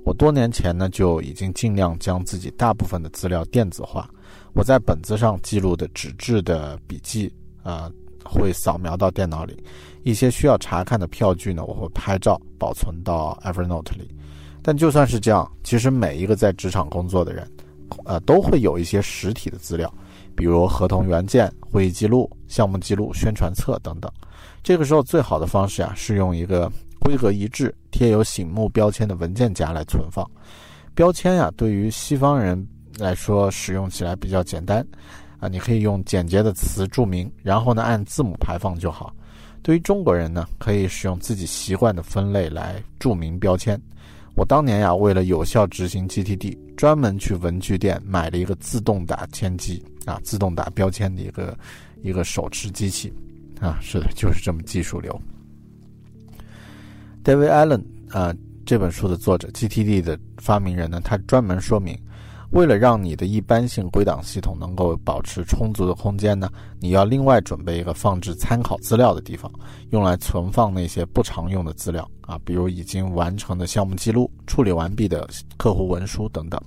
[0.05, 4.09] 我多年前呢就已经尽量将自己大部分的资料电子化。
[4.55, 7.91] 我在本子上记录的纸质的笔记啊，
[8.25, 9.57] 会扫描到电脑里。
[10.05, 14.09] 一些需要查看的票据呢，我会拍照保存到 Evernote 里。
[14.63, 17.51] 但就算是这样，其实每一个在职场工作的人，
[18.05, 19.93] 呃，都会有一些实体的资料，
[20.37, 24.11] 比如合同原件、会议记录、项目记录、宣传册等等。
[24.67, 26.69] 这个时候最好的方式呀，是用一个
[26.99, 30.29] 规格一致、贴有醒目标签的文件夹来存放。
[30.93, 32.67] 标签呀，对于西方人
[32.99, 34.85] 来说使用起来比较简单，
[35.39, 39.15] 啊，你可以用简洁的词注明，然后呢按字母排放就好。
[39.63, 43.81] 对于中国人呢，可以使用自己习惯的分类来注明标签。
[44.35, 51.57] 我当年呀，为了有效执行 GTD，专门去文具店买了一个自动打签机啊，自动打标签的一个
[52.03, 53.15] 一个手持机器。
[53.61, 55.21] 啊，是的，就是这么技术流。
[57.25, 58.35] David Allen 啊，
[58.65, 61.99] 这本书的作者，GTD 的发明人呢，他专门说明，
[62.51, 66.49] 为了让你的一般性归档系统能够保持充足的空间呢，
[66.79, 69.51] 你要另外准备一个放置参考资料的地方，
[69.91, 76.61] 用来存放那些不常用的资料啊，比如已经完成的项目记录、处理完毕的客户文书等等。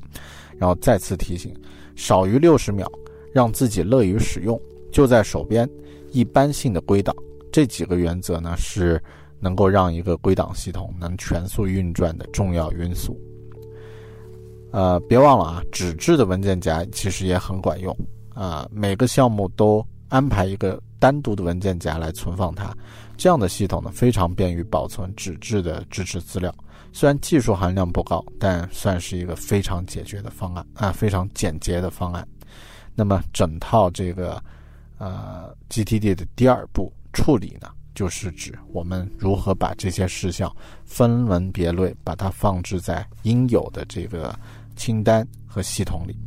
[0.58, 1.56] 然后再次提醒，
[1.96, 2.86] 少于六十秒，
[3.34, 4.60] 让自己乐于使用，
[4.92, 5.70] 就在手边。
[6.12, 7.16] 一般性的归档。
[7.52, 9.02] 这几个原则呢，是
[9.40, 13.20] 能够让一个归档系统能全速运转的重要因素。
[14.72, 17.96] 呃，别忘了啊，纸质的文件夹其实也很管用
[18.36, 18.70] 啊。
[18.72, 22.72] 每个项目都安排一个单独的文件夹来存放它，
[23.18, 26.54] 这样的系统呢，非常便于保存纸质的支持资料。
[26.94, 32.28] 虽然技术含量不高，但算是一个非常解决的方案啊，非常简洁的方案。
[32.94, 34.40] 那么整套这个
[35.00, 44.38] 呃 GTD 的第二步处理呢，就是指我们如何把这些事项分门别类，把它放置在应有的这个。
[44.76, 46.18] 清单和系统里，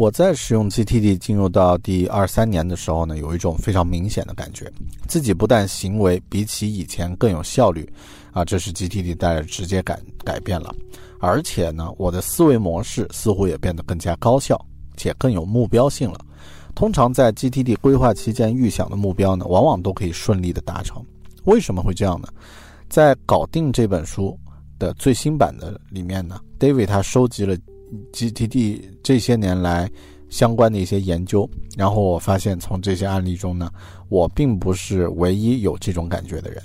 [0.00, 4.72] 我在使用 GTD 进入到第二三年的时候呢，有一种非常明显的感觉，
[5.06, 7.86] 自己不但行为比起以前更有效率，
[8.32, 10.74] 啊，这是 GTD 带来直接改改变了，
[11.18, 14.58] 而且呢，我的思维模式似乎也变得更加高效
[14.96, 16.18] 且更有目标性了。
[16.74, 21.04] 通常在 GTD 规划期间预想的目标呢，往往都可以顺利的达成。
[21.44, 22.28] 为什么会这样呢？
[22.88, 24.34] 在《搞定》这本书
[24.78, 27.54] 的最新版的里面呢，David 他收集了
[28.12, 29.90] GTD 这些年来
[30.28, 33.70] 相关的一些研究，然后我发现从这些案例中呢，
[34.08, 36.62] 我并不是唯一有这种感觉的人。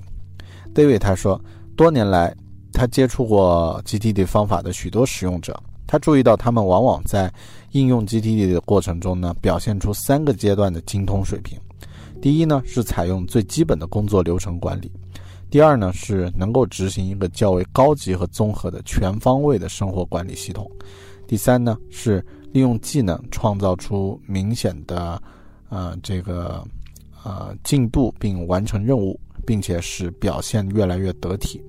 [0.74, 1.40] David 他说，
[1.76, 2.36] 多年来
[2.74, 5.58] 他接触过 GTD 方法的许多使用者。
[5.88, 7.32] 他注意到，他们往往在
[7.72, 11.58] 应用 GTD 的过程中呢，表现出三个阶段的精通水平。
[12.22, 14.90] 第一呢，是采用最基本的工作流程管理；
[15.50, 20.66] 第二呢，是能够执行一个较为高级和综合的全方位的生活管理系统；
[21.28, 25.22] 第三呢，是利用技能创造出明显的，
[25.70, 26.64] 呃，这个，
[27.24, 31.62] 呃，进步并完成任务，并且使表现越来越得体。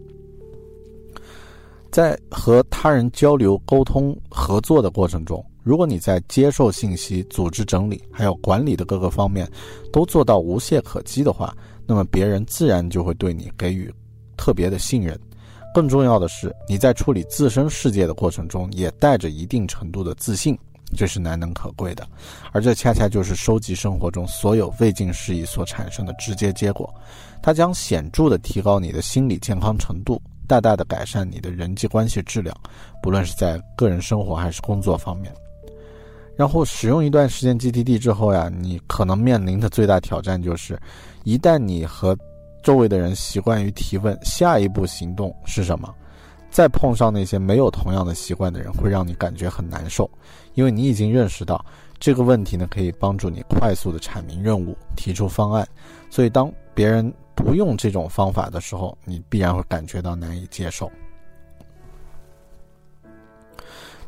[1.91, 9.51] 在和他人交流、沟通、合作的过程中，如果你在接受信息、组织整理还有管理的各个方面
[9.91, 13.91] 都做到无懈可击的话，那么别人自然就会对你给予
[14.37, 15.19] 特别的信任。
[15.77, 20.59] 更重要的是，你在处理自身世界的过程中也带着一定程度的自信，
[20.97, 22.09] 这是难能可贵的。
[22.51, 26.91] 而这恰恰就是收集生活中所有未尽事宜所产生的直接结果，
[27.43, 30.19] 它将显著的提高你的心理健康程度。
[30.49, 32.57] 大大的改善你的人际关系质量，
[33.03, 35.31] 不论是在个人生活还是工作方面。
[36.37, 40.81] 然后使用一段时间 GTD 之后呀，你可能面临的最大挑战就是，
[41.25, 42.17] 一旦你和
[42.67, 45.95] 周围的人习惯于提问下一步行动是什么，
[46.51, 50.11] 再碰上那些没有同样的习惯的人，会让你感觉很难受，
[50.55, 51.65] 因为你已经认识到
[52.01, 55.65] 这个问题呢可以帮助你快速的阐明任务、提出方案，
[56.11, 57.15] 所以当别人。
[57.37, 60.91] 不用这种方法的时候，你必然会感觉到难以接受。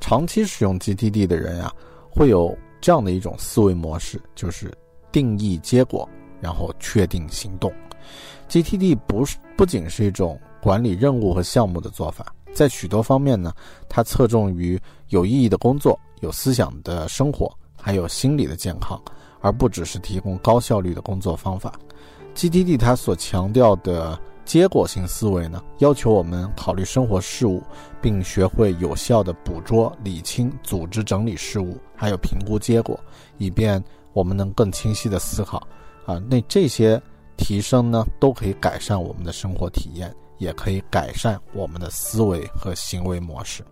[0.01, 1.71] 长期使用 GTD 的人呀，
[2.11, 4.73] 会有这样的一种思维模式，就是
[5.13, 6.09] 定义结果，
[6.41, 7.71] 然后确定行动。
[8.49, 13.53] GTD 不是不仅是一种管理任务和项目的做法，在许多方面呢，
[13.89, 19.01] 它侧重于有意义的工作、有思想的生活，还有心理的健康，
[19.41, 21.73] 而不只是提供高效率的工作方法。
[22.35, 27.63] GTD 它所强调的结果性思维呢，要求我们考虑生活事物，
[28.01, 32.99] 并学会有效的捕捉、理清、组织、整理事物，还有评估结果，
[33.37, 33.83] 以便
[34.15, 35.67] 我们能更清晰的思考。
[36.07, 37.01] 啊，那这些
[37.39, 43.65] 提升呢，都可以改善我们的生活体验，也可以改善我们的思维和行为模式。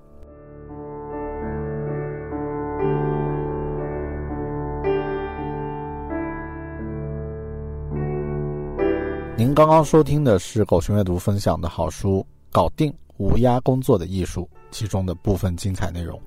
[9.36, 16.18] 您刚刚收听的是狗熊阅读分享的好书《搞定无压工作的艺术》其中的部分精彩内容。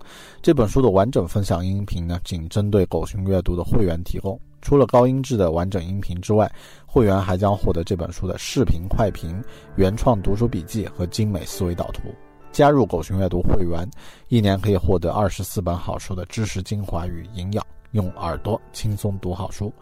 [0.44, 4.40] 这本书的完整分享音频呢，仅针对狗熊阅读的会员提供。
[4.70, 6.48] 除了高音质的完整音频之外，
[6.86, 9.44] 会员还将获得这本书的视频快评、
[9.78, 12.04] 原创读书笔记和精美思维导图。
[12.52, 13.90] 加入狗熊阅读会员，
[14.28, 19.74] 一年可以获得二十四本好书的知识精华与营养，用耳朵轻松读好书。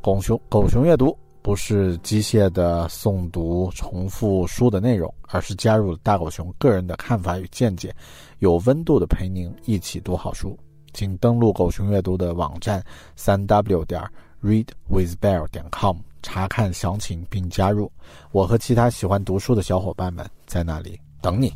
[0.00, 1.16] 狗熊狗熊阅读。
[1.40, 7.94] 不是机械的诵读、重复书的内容，而是加入了大狗熊个人的看法与见解，
[8.40, 10.58] 有温度的陪您一起读好书。
[10.92, 12.84] 请登录狗熊阅读的网站
[13.16, 14.00] 三 w 点
[14.42, 17.90] readwithbear 点 com 查看详情并加入。
[18.30, 21.52] 我和其他喜欢读书的小伙伴们在那里等你。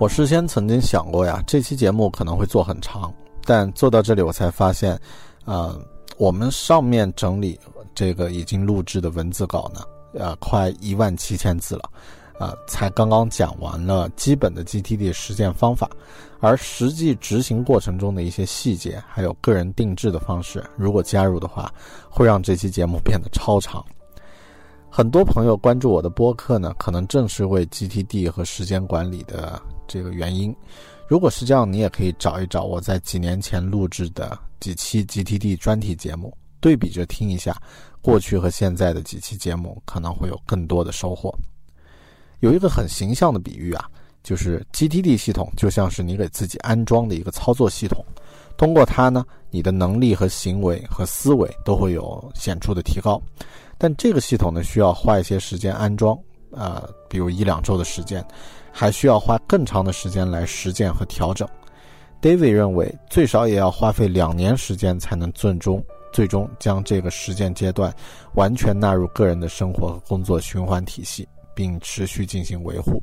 [0.00, 3.14] 我事先曾经想过呀，这期节目可能会做很长，
[3.44, 5.00] 但做到这里我才发现，
[5.44, 5.80] 呃，
[6.18, 7.58] 我们上面整理
[7.94, 9.80] 这个已经录制的文字稿呢，
[10.14, 11.88] 呃，快一万七千字了，
[12.38, 15.88] 呃，才刚刚讲完了基本的 GTD 实践方法，
[16.40, 21.72] 而实际执行过程中的一些细节，还有个人定制的方式，如果加入的话，
[22.08, 23.84] 会让这期节目变得超长。
[24.90, 30.54] 很多朋友关注我的播客呢，可能正是为 GTD 和时间管理的这个原因。
[31.08, 37.60] 如果是这样，你也可以找一找我在几年前录制的几期 GTD 专题节目，对比着听一下
[38.00, 41.36] 过去和现在的几期节目，可能会有更多的收获。
[42.44, 43.88] 有一个很形象的比喻啊，
[44.22, 48.04] 就是 GTD 系统就像是你给自己安装的一个操作系统，
[48.58, 53.18] 通过它呢，你的能力和行为和思维都会有显著的提高。
[53.78, 56.14] 但这个系统呢，需要花一些时间安装，
[56.50, 58.22] 呃，比如一两周的时间，
[58.70, 61.48] 还需要花更长的时间来实践和调整。
[62.20, 65.82] David 认为，最少也要花费两年时间才能最终
[66.12, 67.90] 最终将这个实践阶段
[68.34, 73.02] 完全纳入个人的生活和工作循环体系，并持续进行维护。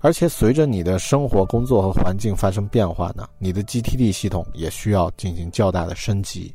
[0.00, 6.54] 而且，随着你的生活、工作和环境发生变化呢，你的 GTD 系统也需要进行较大的升级。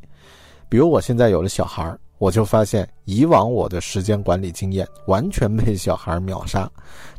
[0.69, 1.99] 比如，我现在有了小孩儿。
[2.19, 6.69] 我就发现，以往我的时间管理经验完全被小孩秒杀，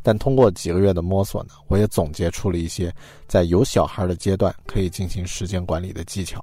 [0.03, 2.93] 但通过几个月的摸索呢，我也总结出了一些
[3.27, 6.39] 在有小孩的阶段可以进行时间管理的技巧。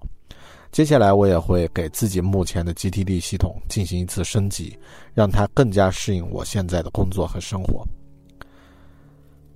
[0.78, 4.78] 接下来，我也会给自己目前的 GTD 系统进行一次升级，
[5.12, 7.84] 让它更加适应我现在的工作和生活。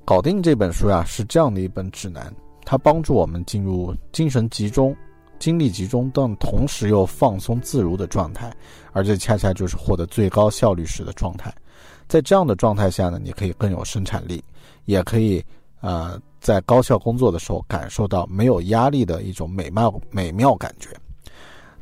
[0.04, 4.92] 搞定这本书呀，是这样的一本指南，它帮助我们进入精神集中。
[5.38, 8.52] 精力集中，但同时又放松自如的状态，
[8.90, 11.54] 而这恰恰就是获得最高效率时的状态。
[12.08, 14.42] 在这样的状态下呢，你可以更有生产力，
[14.86, 15.40] 也可以
[15.82, 20.90] 呃在高效工作的时候感受到没有压力的一种美妙美妙感觉。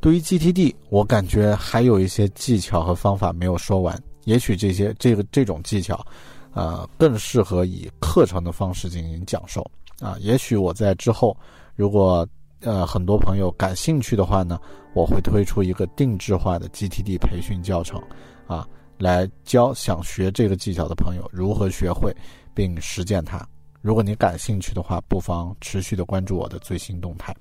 [0.00, 6.04] 对于 GTD，我感觉还有一些技巧和方法没有说完，也许这些这个这种技巧，
[6.52, 9.68] 呃更适合以课程的方式进行讲授
[10.00, 10.16] 啊。
[10.20, 11.36] 也许我在之后
[11.76, 12.26] 如果。
[12.62, 14.60] 呃，很多朋友感兴趣的话呢，
[14.92, 17.98] 我会推出一个定制化的 GTD 培训教程，
[18.46, 22.14] 啊，来教想学这个技巧的朋友如何学会
[22.52, 23.40] 并实践它。
[23.80, 27.34] 如果你感兴趣的话，不妨持续的关注我的最新动态。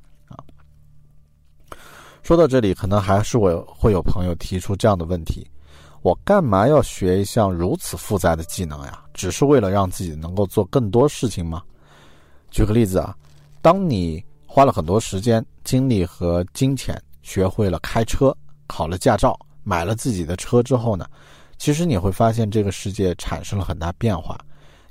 [2.23, 5.49] 说到这里，可能还是我会有朋友提出这样的问题：
[6.01, 9.03] 我干嘛要学一项如此复杂的技能呀？
[9.13, 11.63] 只是为了让自己能够做更多事情吗？
[12.51, 13.15] 举个例子啊，
[13.61, 18.35] 当你花了很多时间、精力和金钱，学会了开车，
[18.67, 21.05] 考了驾照，买了自己的车之后呢，
[21.57, 24.39] 其实你会发现这个世界产生了很大变化，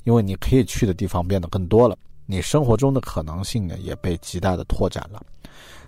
[0.05, 5.21] 因为你可以去的地方变得更多了，你生活中的可能性呢也被极大的拓展了。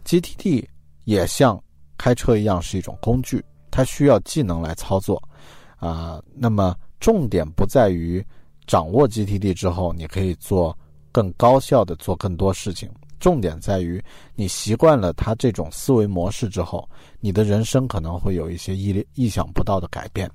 [0.05, 0.67] GTD
[1.05, 1.63] 也像
[1.97, 5.23] 开车一样是一种工具，它需要技能来操作，
[5.77, 8.25] 啊，那么重点不在于
[8.67, 10.77] 掌握 GTD 之后，你可以做
[11.13, 12.91] 更高效的做更多事情。
[13.19, 14.03] 重点在于，
[14.35, 16.89] 你习惯了他这种思维模式之后，
[17.21, 20.31] 你的人生可能会有一些意意想不到的改变。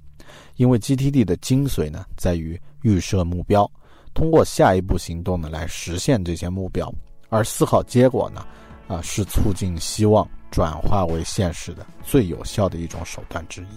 [0.58, 3.70] 因为 GTD 的精髓呢，在于预设目标，
[4.14, 6.94] 通过下一步行动呢来实现这些目标，
[7.30, 8.46] 而思考结果呢，
[8.88, 13.68] 啊，是促进希望转化为现实的最有效的一种手段之一。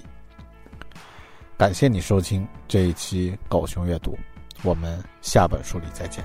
[1.57, 4.17] 感谢你收听这一期狗熊阅读，
[4.63, 6.25] 我们下本书里再见。